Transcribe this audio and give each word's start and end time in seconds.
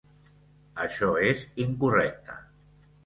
Això 0.85 1.11
és 1.33 1.45
incorrecte. 1.69 2.39